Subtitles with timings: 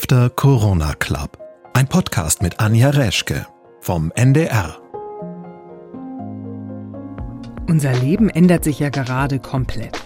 [0.00, 1.36] After Corona Club.
[1.74, 3.48] Ein Podcast mit Anja Reschke
[3.80, 4.78] vom NDR.
[7.68, 10.00] Unser Leben ändert sich ja gerade komplett.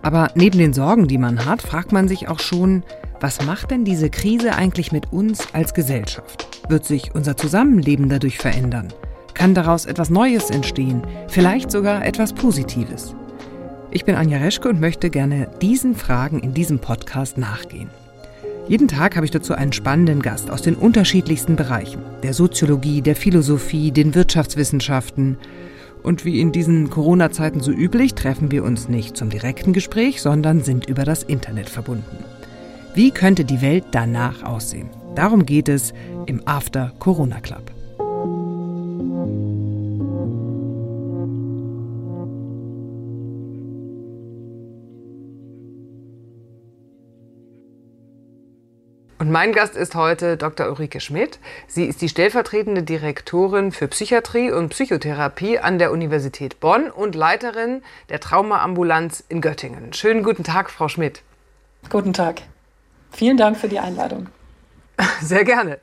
[0.00, 2.84] Aber neben den Sorgen, die man hat, fragt man sich auch schon,
[3.20, 6.48] was macht denn diese Krise eigentlich mit uns als Gesellschaft?
[6.70, 8.94] Wird sich unser Zusammenleben dadurch verändern?
[9.34, 11.02] Kann daraus etwas Neues entstehen?
[11.28, 13.14] Vielleicht sogar etwas Positives?
[13.90, 17.90] Ich bin Anja Reschke und möchte gerne diesen Fragen in diesem Podcast nachgehen.
[18.66, 23.14] Jeden Tag habe ich dazu einen spannenden Gast aus den unterschiedlichsten Bereichen, der Soziologie, der
[23.14, 25.36] Philosophie, den Wirtschaftswissenschaften.
[26.02, 30.62] Und wie in diesen Corona-Zeiten so üblich, treffen wir uns nicht zum direkten Gespräch, sondern
[30.62, 32.24] sind über das Internet verbunden.
[32.94, 34.88] Wie könnte die Welt danach aussehen?
[35.14, 35.92] Darum geht es
[36.24, 37.73] im After Corona Club.
[49.24, 50.68] Und mein Gast ist heute Dr.
[50.68, 51.38] Ulrike Schmidt.
[51.66, 57.80] Sie ist die stellvertretende Direktorin für Psychiatrie und Psychotherapie an der Universität Bonn und Leiterin
[58.10, 59.94] der Traumaambulanz in Göttingen.
[59.94, 61.22] Schönen guten Tag, Frau Schmidt.
[61.88, 62.42] Guten Tag.
[63.12, 64.28] Vielen Dank für die Einladung.
[65.22, 65.78] Sehr gerne.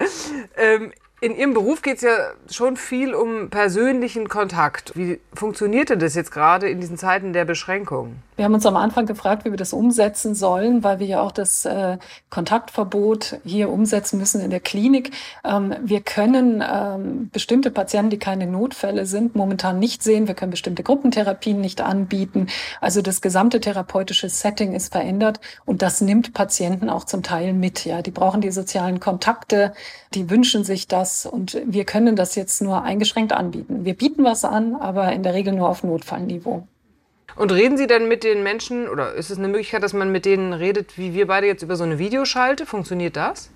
[0.56, 4.92] Ähm, in Ihrem Beruf geht es ja schon viel um persönlichen Kontakt.
[4.94, 8.18] Wie funktionierte das jetzt gerade in diesen Zeiten der Beschränkung?
[8.42, 11.32] Wir haben uns am Anfang gefragt, wie wir das umsetzen sollen, weil wir ja auch
[11.32, 12.00] das äh,
[12.32, 15.12] Kontaktverbot hier umsetzen müssen in der Klinik.
[15.44, 20.28] Ähm, wir können ähm, bestimmte Patienten, die keine Notfälle sind, momentan nicht sehen.
[20.28, 22.48] Wir können bestimmte Gruppentherapien nicht anbieten.
[22.80, 27.86] Also das gesamte therapeutische Setting ist verändert und das nimmt Patienten auch zum Teil mit.
[27.86, 29.72] Ja, die brauchen die sozialen Kontakte,
[30.16, 33.86] die wünschen sich das und wir können das jetzt nur eingeschränkt anbieten.
[33.86, 36.68] Wir bieten was an, aber in der Regel nur auf Notfallniveau.
[37.36, 40.26] Und reden Sie denn mit den Menschen oder ist es eine Möglichkeit, dass man mit
[40.26, 42.66] denen redet, wie wir beide jetzt über so eine Videoschalte?
[42.66, 43.50] Funktioniert das?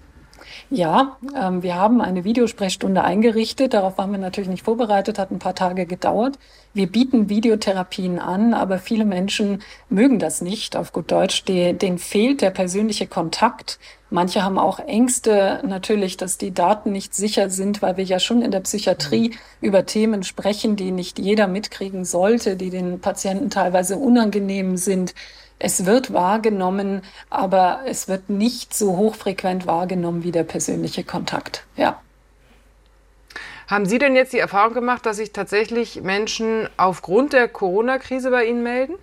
[0.72, 3.74] Ja, ähm, wir haben eine Videosprechstunde eingerichtet.
[3.74, 6.40] Darauf waren wir natürlich nicht vorbereitet, hat ein paar Tage gedauert.
[6.74, 10.76] Wir bieten Videotherapien an, aber viele Menschen mögen das nicht.
[10.76, 13.80] Auf gut Deutsch, denen fehlt der persönliche Kontakt.
[14.10, 18.42] Manche haben auch Ängste natürlich, dass die Daten nicht sicher sind, weil wir ja schon
[18.42, 19.36] in der Psychiatrie mhm.
[19.62, 25.14] über Themen sprechen, die nicht jeder mitkriegen sollte, die den Patienten teilweise unangenehm sind.
[25.58, 31.66] Es wird wahrgenommen, aber es wird nicht so hochfrequent wahrgenommen wie der persönliche Kontakt.
[31.78, 32.02] Ja.
[33.68, 38.46] Haben Sie denn jetzt die Erfahrung gemacht, dass sich tatsächlich Menschen aufgrund der Corona-Krise bei
[38.46, 38.96] Ihnen melden?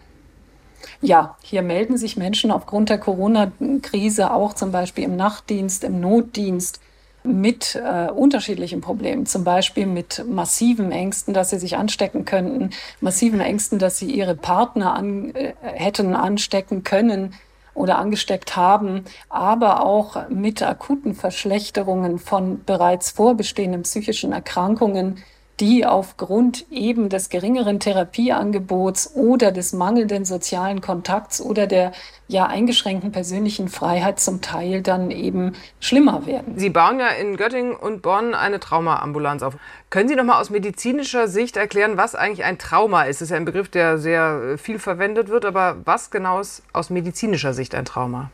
[1.00, 6.80] Ja, hier melden sich Menschen aufgrund der Corona-Krise auch zum Beispiel im Nachtdienst, im Notdienst
[7.24, 13.40] mit äh, unterschiedlichen Problemen, zum Beispiel mit massiven Ängsten, dass sie sich anstecken könnten, massiven
[13.40, 17.34] Ängsten, dass sie ihre Partner an, äh, hätten anstecken können
[17.74, 25.22] oder angesteckt haben, aber auch mit akuten Verschlechterungen von bereits vorbestehenden psychischen Erkrankungen,
[25.62, 31.92] die aufgrund eben des geringeren Therapieangebots oder des mangelnden sozialen Kontakts oder der
[32.26, 36.54] ja eingeschränkten persönlichen Freiheit zum Teil dann eben schlimmer werden.
[36.56, 39.54] Sie bauen ja in Göttingen und Bonn eine Traumaambulanz auf.
[39.88, 43.20] Können Sie noch mal aus medizinischer Sicht erklären, was eigentlich ein Trauma ist?
[43.20, 46.90] Das ist ja ein Begriff, der sehr viel verwendet wird, aber was genau ist aus
[46.90, 48.32] medizinischer Sicht ein Trauma?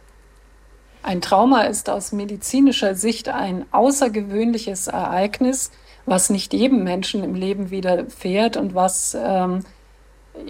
[1.02, 5.70] Ein Trauma ist aus medizinischer Sicht ein außergewöhnliches Ereignis,
[6.08, 9.64] was nicht jedem Menschen im Leben widerfährt und was ähm,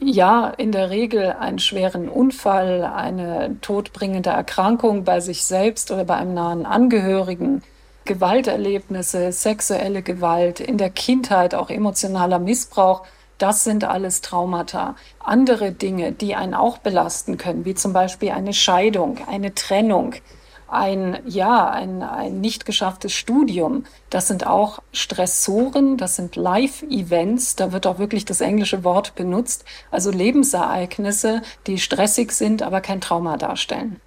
[0.00, 6.16] ja in der Regel einen schweren Unfall, eine todbringende Erkrankung bei sich selbst oder bei
[6.16, 7.62] einem nahen Angehörigen,
[8.04, 13.04] Gewalterlebnisse, sexuelle Gewalt, in der Kindheit auch emotionaler Missbrauch,
[13.38, 14.96] das sind alles Traumata.
[15.20, 20.14] Andere Dinge, die einen auch belasten können, wie zum Beispiel eine Scheidung, eine Trennung,
[20.68, 23.84] ein, ja, ein, ein nicht geschafftes Studium.
[24.10, 29.64] Das sind auch Stressoren, das sind Live-Events, da wird auch wirklich das englische Wort benutzt,
[29.90, 34.00] also Lebensereignisse, die stressig sind, aber kein Trauma darstellen.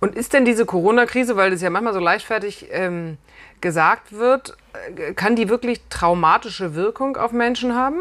[0.00, 3.18] Und ist denn diese Corona-Krise, weil das ja manchmal so leichtfertig ähm,
[3.60, 4.56] gesagt wird,
[4.96, 8.00] äh, kann die wirklich traumatische Wirkung auf Menschen haben?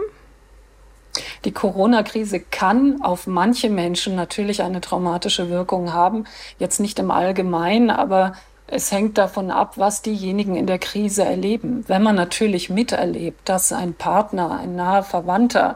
[1.46, 6.26] Die Corona-Krise kann auf manche Menschen natürlich eine traumatische Wirkung haben.
[6.60, 8.34] Jetzt nicht im Allgemeinen, aber
[8.68, 11.84] es hängt davon ab, was diejenigen in der Krise erleben.
[11.88, 15.76] Wenn man natürlich miterlebt, dass ein Partner, ein naher Verwandter,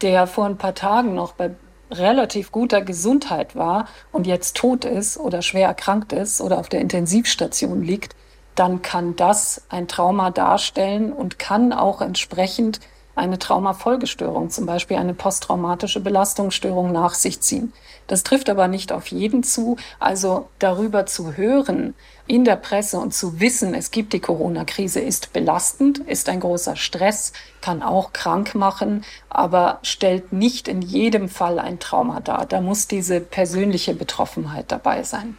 [0.00, 1.50] der vor ein paar Tagen noch bei
[1.90, 6.80] relativ guter Gesundheit war und jetzt tot ist oder schwer erkrankt ist oder auf der
[6.80, 8.14] Intensivstation liegt,
[8.54, 12.80] dann kann das ein Trauma darstellen und kann auch entsprechend
[13.20, 17.72] eine Traumafolgestörung, zum Beispiel eine posttraumatische Belastungsstörung nach sich ziehen.
[18.06, 19.76] Das trifft aber nicht auf jeden zu.
[20.00, 21.94] Also darüber zu hören
[22.26, 26.74] in der Presse und zu wissen, es gibt die Corona-Krise, ist belastend, ist ein großer
[26.76, 32.46] Stress, kann auch krank machen, aber stellt nicht in jedem Fall ein Trauma dar.
[32.46, 35.36] Da muss diese persönliche Betroffenheit dabei sein.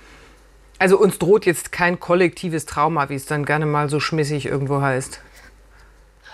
[0.80, 4.82] Also uns droht jetzt kein kollektives Trauma, wie es dann gerne mal so schmissig irgendwo
[4.82, 5.22] heißt.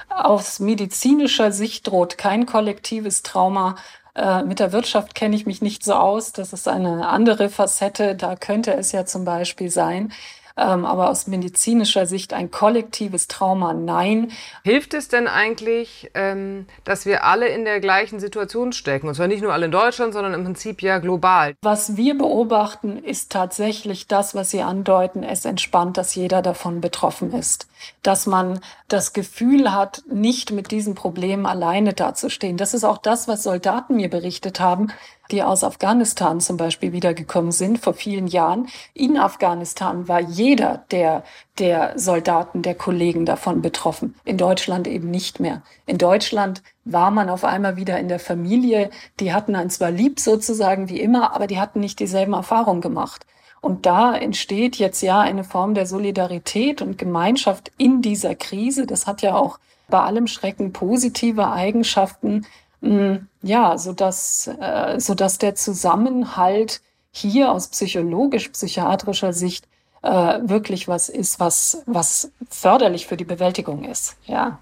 [0.09, 3.75] Aus medizinischer Sicht droht kein kollektives Trauma.
[4.15, 6.31] Äh, mit der Wirtschaft kenne ich mich nicht so aus.
[6.31, 8.15] Das ist eine andere Facette.
[8.15, 10.11] Da könnte es ja zum Beispiel sein
[10.57, 14.31] ähm, aber aus medizinischer Sicht ein kollektives Trauma nein.
[14.63, 19.07] Hilft es denn eigentlich, ähm, dass wir alle in der gleichen Situation stecken?
[19.07, 21.55] Und zwar nicht nur alle in Deutschland, sondern im Prinzip ja global.
[21.61, 25.23] Was wir beobachten, ist tatsächlich das, was Sie andeuten.
[25.23, 27.67] Es entspannt, dass jeder davon betroffen ist.
[28.01, 32.57] Dass man das Gefühl hat, nicht mit diesen Problemen alleine dazustehen.
[32.57, 34.91] Das ist auch das, was Soldaten mir berichtet haben,
[35.31, 38.67] die aus Afghanistan zum Beispiel wiedergekommen sind vor vielen Jahren.
[38.93, 41.23] In Afghanistan war jeder der,
[41.59, 44.15] der Soldaten, der Kollegen davon betroffen.
[44.25, 45.61] In Deutschland eben nicht mehr.
[45.85, 48.89] In Deutschland war man auf einmal wieder in der Familie.
[49.19, 53.25] Die hatten einen zwar lieb sozusagen wie immer, aber die hatten nicht dieselben Erfahrungen gemacht.
[53.59, 58.85] Und da entsteht jetzt ja eine Form der Solidarität und Gemeinschaft in dieser Krise.
[58.85, 59.59] Das hat ja auch
[59.89, 62.45] bei allem Schrecken positive Eigenschaften,
[62.81, 66.81] ja, so dass, äh, so dass der Zusammenhalt
[67.11, 69.67] hier aus psychologisch-psychiatrischer Sicht
[70.03, 74.15] äh, wirklich was ist, was, was förderlich für die Bewältigung ist.
[74.25, 74.59] Ja.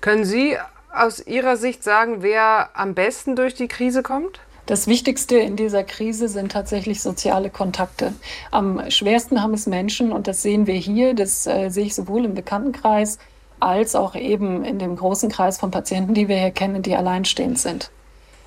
[0.00, 0.56] Können Sie
[0.92, 4.40] aus Ihrer Sicht sagen, wer am besten durch die Krise kommt?
[4.66, 8.12] Das Wichtigste in dieser Krise sind tatsächlich soziale Kontakte.
[8.50, 12.24] Am schwersten haben es Menschen, und das sehen wir hier, das äh, sehe ich sowohl
[12.26, 13.18] im Bekanntenkreis
[13.60, 17.58] als auch eben in dem großen Kreis von Patienten, die wir hier kennen, die alleinstehend
[17.58, 17.90] sind,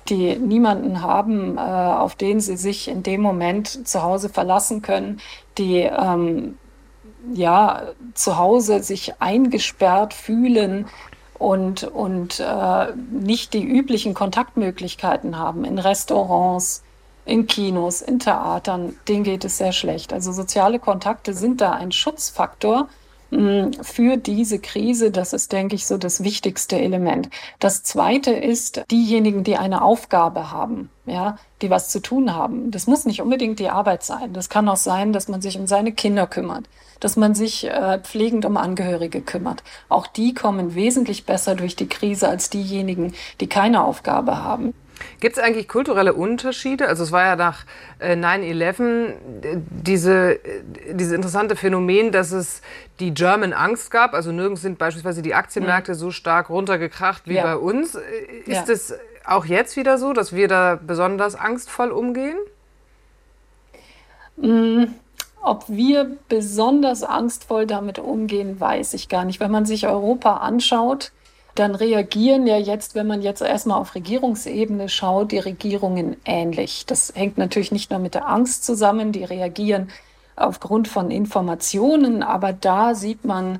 [0.08, 5.20] die niemanden haben, äh, auf den sie sich in dem Moment zu Hause verlassen können,
[5.58, 6.58] die ähm,
[7.32, 7.82] ja
[8.14, 10.86] zu Hause sich eingesperrt fühlen
[11.38, 16.82] und, und äh, nicht die üblichen Kontaktmöglichkeiten haben in Restaurants,
[17.24, 20.12] in Kinos, in Theatern, denen geht es sehr schlecht.
[20.12, 22.88] Also soziale Kontakte sind da ein Schutzfaktor,
[23.32, 25.10] für diese Krise.
[25.10, 27.30] Das ist, denke ich, so das wichtigste Element.
[27.58, 32.70] Das zweite ist diejenigen, die eine Aufgabe haben, ja, die was zu tun haben.
[32.70, 34.34] Das muss nicht unbedingt die Arbeit sein.
[34.34, 36.68] Das kann auch sein, dass man sich um seine Kinder kümmert,
[37.00, 39.62] dass man sich äh, pflegend um Angehörige kümmert.
[39.88, 44.74] Auch die kommen wesentlich besser durch die Krise als diejenigen, die keine Aufgabe haben.
[45.20, 46.88] Gibt es eigentlich kulturelle Unterschiede?
[46.88, 47.64] Also es war ja nach
[47.98, 49.12] äh, 9-11 äh,
[49.70, 50.62] diese, äh,
[50.92, 52.62] diese interessante Phänomen, dass es
[53.00, 54.14] die German Angst gab.
[54.14, 55.96] Also nirgends sind beispielsweise die Aktienmärkte mhm.
[55.96, 57.42] so stark runtergekracht wie ja.
[57.42, 57.94] bei uns.
[57.94, 58.00] Äh,
[58.46, 58.96] ist es ja.
[59.26, 62.36] auch jetzt wieder so, dass wir da besonders angstvoll umgehen?
[64.36, 64.94] Mhm.
[65.42, 69.40] Ob wir besonders angstvoll damit umgehen, weiß ich gar nicht.
[69.40, 71.10] Wenn man sich Europa anschaut,
[71.54, 76.86] dann reagieren ja jetzt, wenn man jetzt erstmal auf Regierungsebene schaut, die Regierungen ähnlich.
[76.86, 79.90] Das hängt natürlich nicht nur mit der Angst zusammen, die reagieren
[80.34, 83.58] aufgrund von Informationen, aber da sieht man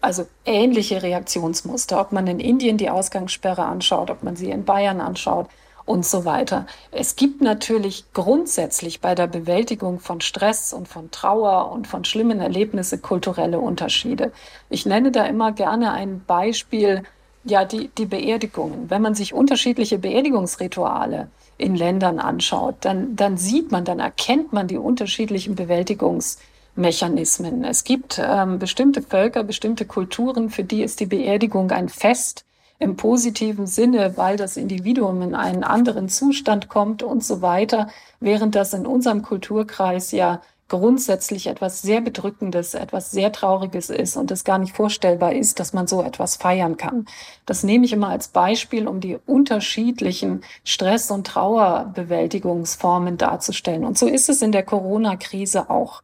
[0.00, 5.00] also ähnliche Reaktionsmuster, ob man in Indien die Ausgangssperre anschaut, ob man sie in Bayern
[5.00, 5.48] anschaut
[5.90, 6.66] und so weiter.
[6.92, 12.40] Es gibt natürlich grundsätzlich bei der Bewältigung von Stress und von Trauer und von schlimmen
[12.40, 14.30] Erlebnissen kulturelle Unterschiede.
[14.68, 17.02] Ich nenne da immer gerne ein Beispiel,
[17.42, 18.88] ja, die, die Beerdigungen.
[18.88, 24.68] Wenn man sich unterschiedliche Beerdigungsrituale in Ländern anschaut, dann, dann sieht man, dann erkennt man
[24.68, 27.64] die unterschiedlichen Bewältigungsmechanismen.
[27.64, 32.44] Es gibt ähm, bestimmte Völker, bestimmte Kulturen, für die ist die Beerdigung ein Fest,
[32.80, 37.88] im positiven Sinne, weil das Individuum in einen anderen Zustand kommt und so weiter,
[38.20, 44.30] während das in unserem Kulturkreis ja grundsätzlich etwas sehr Bedrückendes, etwas sehr Trauriges ist und
[44.30, 47.06] es gar nicht vorstellbar ist, dass man so etwas feiern kann.
[47.44, 53.84] Das nehme ich immer als Beispiel, um die unterschiedlichen Stress- und Trauerbewältigungsformen darzustellen.
[53.84, 56.02] Und so ist es in der Corona-Krise auch.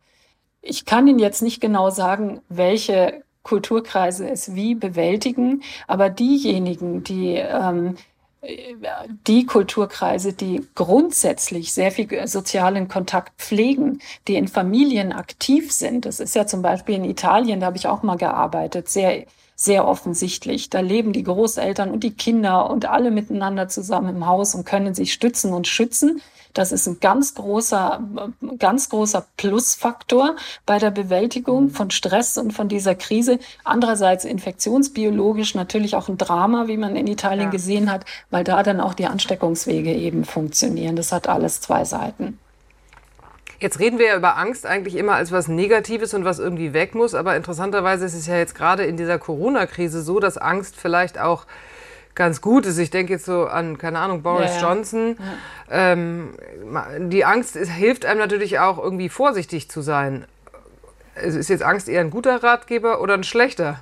[0.61, 5.63] Ich kann Ihnen jetzt nicht genau sagen, welche Kulturkreise es wie bewältigen.
[5.87, 7.97] Aber diejenigen, die ähm,
[9.27, 16.05] die Kulturkreise, die grundsätzlich sehr viel sozialen Kontakt pflegen, die in Familien aktiv sind.
[16.05, 19.25] Das ist ja zum Beispiel in Italien, da habe ich auch mal gearbeitet, sehr,
[19.57, 20.69] sehr offensichtlich.
[20.69, 24.95] Da leben die Großeltern und die Kinder und alle miteinander zusammen im Haus und können
[24.95, 26.21] sich stützen und schützen
[26.53, 28.01] Das ist ein ganz großer,
[28.59, 31.71] ganz großer Plusfaktor bei der Bewältigung mhm.
[31.71, 33.39] von Stress und von dieser Krise.
[33.65, 37.51] Andererseits infektionsbiologisch natürlich auch ein Drama, wie man in Italien ja.
[37.51, 40.97] gesehen hat, weil da dann auch die Ansteckungswege eben funktionieren.
[40.97, 42.39] Das hat alles zwei Seiten.
[43.59, 46.95] Jetzt reden wir ja über Angst eigentlich immer als was Negatives und was irgendwie weg
[46.95, 47.15] muss.
[47.15, 51.47] Aber interessanterweise ist es ja jetzt gerade in dieser Corona-Krise so, dass Angst vielleicht auch
[52.15, 52.79] ganz gut ist.
[52.79, 54.69] Ich denke jetzt so an, keine Ahnung, Boris ja, ja.
[54.69, 55.17] Johnson.
[55.71, 55.93] Ja.
[55.93, 56.35] Ähm,
[57.11, 60.27] die Angst ist, hilft einem natürlich auch irgendwie vorsichtig zu sein.
[61.15, 63.81] Ist jetzt Angst eher ein guter Ratgeber oder ein schlechter?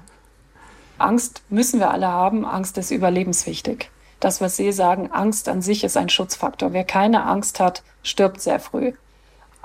[0.99, 2.45] Angst müssen wir alle haben.
[2.45, 3.91] Angst ist überlebenswichtig.
[4.21, 6.73] Das, was Sie sagen, Angst an sich ist ein Schutzfaktor.
[6.73, 8.93] Wer keine Angst hat, stirbt sehr früh.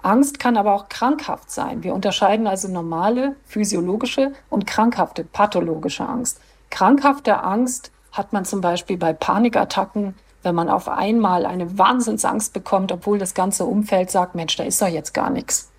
[0.02, 1.84] Angst kann aber auch krankhaft sein.
[1.84, 6.40] Wir unterscheiden also normale physiologische und krankhafte pathologische Angst.
[6.70, 12.92] Krankhafte Angst hat man zum Beispiel bei Panikattacken, wenn man auf einmal eine Wahnsinnsangst bekommt,
[12.92, 15.70] obwohl das ganze Umfeld sagt, Mensch, da ist doch jetzt gar nichts.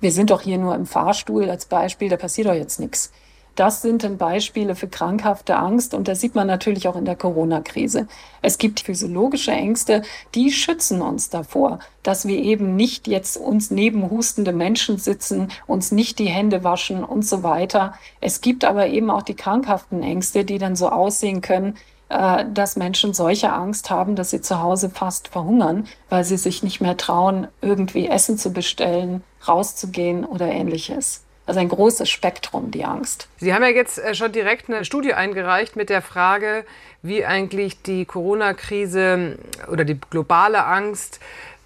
[0.00, 3.12] Wir sind doch hier nur im Fahrstuhl als Beispiel, da passiert doch jetzt nichts.
[3.58, 7.16] Das sind dann Beispiele für krankhafte Angst und das sieht man natürlich auch in der
[7.16, 8.06] Corona-Krise.
[8.40, 10.02] Es gibt physiologische Ängste,
[10.36, 15.90] die schützen uns davor, dass wir eben nicht jetzt uns neben hustende Menschen sitzen, uns
[15.90, 17.94] nicht die Hände waschen und so weiter.
[18.20, 21.76] Es gibt aber eben auch die krankhaften Ängste, die dann so aussehen können,
[22.10, 26.62] äh, dass Menschen solche Angst haben, dass sie zu Hause fast verhungern, weil sie sich
[26.62, 31.24] nicht mehr trauen, irgendwie Essen zu bestellen, rauszugehen oder ähnliches.
[31.48, 33.26] Also ein großes Spektrum, die Angst.
[33.38, 36.66] Sie haben ja jetzt äh, schon direkt eine Studie eingereicht mit der Frage,
[37.00, 39.38] wie eigentlich die Corona-Krise
[39.72, 41.20] oder die globale Angst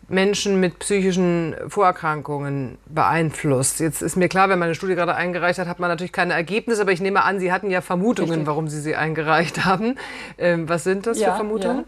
[0.08, 3.80] Menschen mit psychischen Vorerkrankungen beeinflusst.
[3.80, 6.34] Jetzt ist mir klar, wenn man eine Studie gerade eingereicht hat, hat man natürlich keine
[6.34, 8.46] Ergebnisse, aber ich nehme an, Sie hatten ja Vermutungen, Richtig.
[8.46, 9.96] warum Sie sie eingereicht haben.
[10.38, 11.78] Ähm, was sind das ja, für Vermutungen?
[11.78, 11.84] Ja.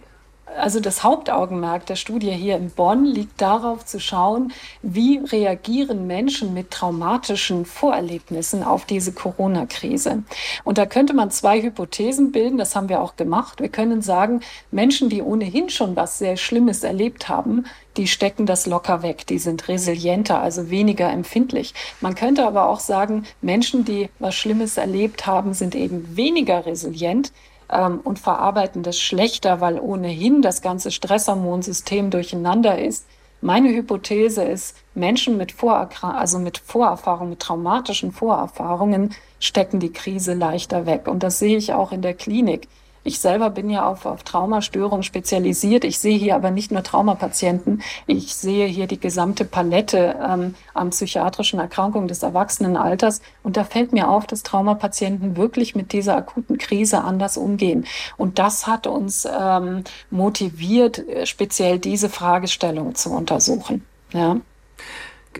[0.46, 6.54] Also das Hauptaugenmerk der Studie hier in Bonn liegt darauf zu schauen, wie reagieren Menschen
[6.54, 10.22] mit traumatischen Vorerlebnissen auf diese Corona-Krise.
[10.62, 13.60] Und da könnte man zwei Hypothesen bilden, das haben wir auch gemacht.
[13.60, 17.64] Wir können sagen, Menschen, die ohnehin schon was sehr Schlimmes erlebt haben,
[17.96, 21.74] die stecken das locker weg, die sind resilienter, also weniger empfindlich.
[22.00, 27.32] Man könnte aber auch sagen, Menschen, die was Schlimmes erlebt haben, sind eben weniger resilient,
[27.70, 33.06] ähm, und verarbeiten das schlechter, weil ohnehin das ganze Stresshormonsystem durcheinander ist.
[33.40, 40.32] Meine Hypothese ist, Menschen mit, Vorerkra also mit Vorerfahrungen, mit traumatischen Vorerfahrungen stecken die Krise
[40.34, 41.08] leichter weg.
[41.08, 42.68] Und das sehe ich auch in der Klinik.
[43.04, 45.84] Ich selber bin ja auf, auf Traumastörungen spezialisiert.
[45.84, 47.82] Ich sehe hier aber nicht nur Traumapatienten.
[48.06, 53.20] Ich sehe hier die gesamte Palette ähm, an psychiatrischen Erkrankungen des Erwachsenenalters.
[53.42, 57.84] Und da fällt mir auf, dass Traumapatienten wirklich mit dieser akuten Krise anders umgehen.
[58.16, 63.84] Und das hat uns ähm, motiviert, speziell diese Fragestellung zu untersuchen.
[64.14, 64.38] Ja.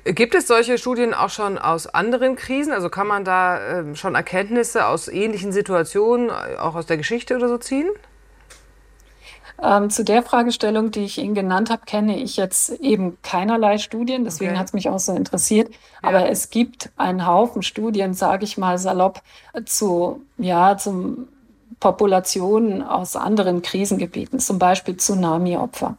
[0.04, 2.72] Gibt es solche Studien auch schon aus anderen Krisen?
[2.72, 7.36] Also kann man da äh, schon Erkenntnisse aus ähnlichen Situationen, äh, auch aus der Geschichte
[7.36, 7.88] oder so ziehen?
[9.62, 14.24] Ähm, zu der Fragestellung, die ich Ihnen genannt habe, kenne ich jetzt eben keinerlei Studien.
[14.24, 14.58] Deswegen okay.
[14.58, 15.70] hat es mich auch so interessiert.
[15.70, 16.08] Ja.
[16.08, 19.22] Aber es gibt einen Haufen Studien, sage ich mal salopp,
[19.64, 21.28] zu, ja, zum
[21.78, 25.96] Populationen aus anderen Krisengebieten, zum Beispiel Tsunami-Opfer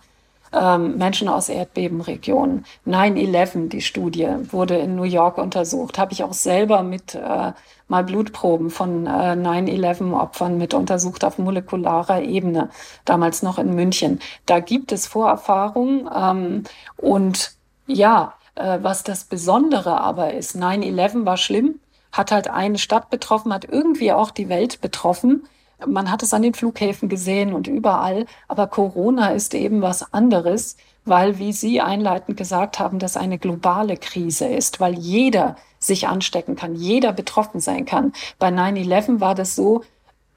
[0.56, 2.66] ähm, Menschen aus Erdbebenregionen.
[2.88, 5.98] 9-11, die Studie, wurde in New York untersucht.
[5.98, 7.52] Habe ich auch selber mit äh,
[7.88, 12.70] mal Blutproben von äh, 9-11-Opfern mit untersucht auf molekularer Ebene,
[13.06, 14.20] damals noch in München.
[14.46, 16.64] Da gibt es Vorerfahrungen ähm,
[16.98, 17.52] und
[17.88, 21.80] ja, äh, was das Besondere aber ist, 9-11 war schlimm,
[22.12, 25.48] hat halt eine Stadt betroffen, hat irgendwie auch die Welt betroffen.
[25.86, 28.26] Man hat es an den Flughäfen gesehen und überall.
[28.48, 33.98] Aber Corona ist eben was anderes, weil, wie Sie einleitend gesagt haben, das eine globale
[33.98, 38.14] Krise ist, weil jeder sich anstecken kann, jeder betroffen sein kann.
[38.40, 39.84] Bei 9-11 war das so,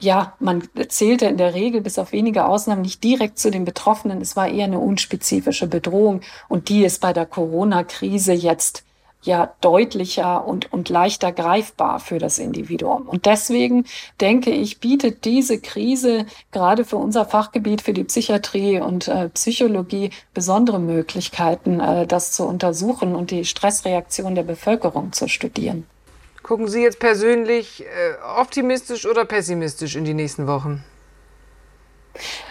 [0.00, 4.20] ja, man zählte in der Regel bis auf wenige Ausnahmen nicht direkt zu den Betroffenen.
[4.20, 8.84] Es war eher eine unspezifische Bedrohung und die ist bei der Corona-Krise jetzt
[9.22, 13.02] ja deutlicher und, und leichter greifbar für das Individuum.
[13.02, 13.84] Und deswegen
[14.20, 20.10] denke ich, bietet diese Krise gerade für unser Fachgebiet, für die Psychiatrie und äh, Psychologie
[20.34, 25.86] besondere Möglichkeiten, äh, das zu untersuchen und die Stressreaktion der Bevölkerung zu studieren.
[26.42, 30.84] Gucken Sie jetzt persönlich äh, optimistisch oder pessimistisch in die nächsten Wochen?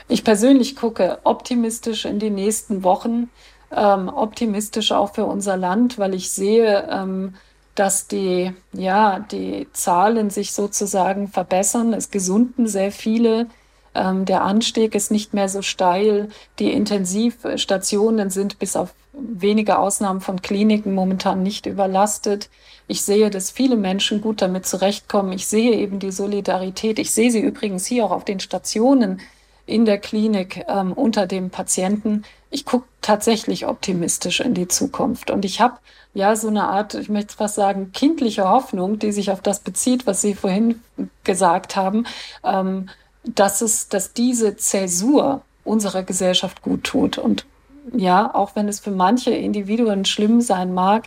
[0.07, 3.29] Ich persönlich gucke optimistisch in die nächsten Wochen
[3.71, 7.35] ähm, optimistisch auch für unser Land, weil ich sehe, ähm,
[7.75, 11.93] dass die, ja, die Zahlen sich sozusagen verbessern.
[11.93, 13.47] Es gesunden sehr viele.
[13.93, 16.29] Ähm, der Anstieg ist nicht mehr so steil.
[16.59, 22.49] Die Intensivstationen sind bis auf wenige Ausnahmen von Kliniken momentan nicht überlastet.
[22.87, 25.33] Ich sehe, dass viele Menschen gut damit zurechtkommen.
[25.33, 26.99] Ich sehe eben die Solidarität.
[26.99, 29.19] Ich sehe sie übrigens hier auch auf den Stationen
[29.67, 32.23] in der Klinik ähm, unter dem Patienten.
[32.49, 35.29] Ich gucke tatsächlich optimistisch in die Zukunft.
[35.29, 35.77] Und ich habe
[36.13, 40.07] ja so eine Art, ich möchte fast sagen, kindliche Hoffnung, die sich auf das bezieht,
[40.07, 40.81] was Sie vorhin
[41.23, 42.07] gesagt haben,
[42.43, 42.89] ähm,
[43.23, 47.17] dass es, dass diese Zäsur unserer Gesellschaft gut tut.
[47.17, 47.45] Und
[47.93, 51.03] ja, auch wenn es für manche Individuen schlimm sein mag,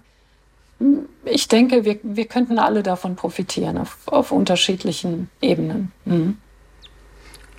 [1.25, 5.93] ich denke, wir, wir könnten alle davon profitieren auf, auf unterschiedlichen Ebenen.
[6.05, 6.39] Mhm.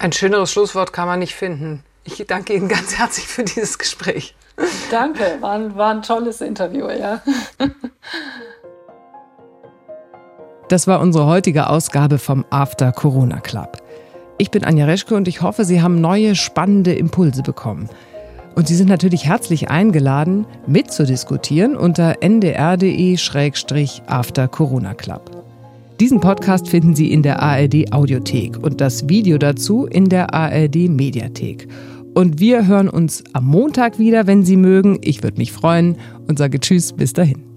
[0.02, 1.84] Ein schöneres Schlusswort kann man nicht finden.
[2.06, 4.34] Ich danke Ihnen ganz herzlich für dieses Gespräch.
[4.90, 7.22] Danke, war ein, war ein tolles Interview, ja.
[10.70, 13.78] Das war unsere heutige Ausgabe vom After Corona Club.
[14.40, 17.88] Ich bin Anja Reschke und ich hoffe, Sie haben neue spannende Impulse bekommen.
[18.56, 22.88] Und Sie sind natürlich herzlich eingeladen, mitzudiskutieren unter ndr.de-after
[24.48, 25.41] Corona Club.
[26.02, 30.90] Diesen Podcast finden Sie in der ARD Audiothek und das Video dazu in der ARD
[30.90, 31.68] Mediathek.
[32.16, 34.98] Und wir hören uns am Montag wieder, wenn Sie mögen.
[35.04, 37.51] Ich würde mich freuen und sage Tschüss, bis dahin.